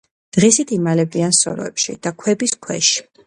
[0.35, 2.93] დღისით იმალებიან სოროებში და ქვების ქვეშ.